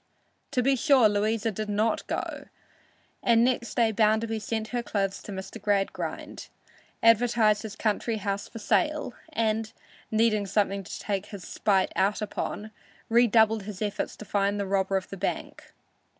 [0.49, 2.45] To be sure Louisa did not go,
[3.21, 5.61] and next day Bounderby sent her clothes to Mr.
[5.61, 6.47] Gradgrind,
[7.03, 9.71] advertised his country house for sale, and,
[10.09, 12.71] needing something to take his spite out upon,
[13.09, 15.71] redoubled his efforts to find the robber of the bank.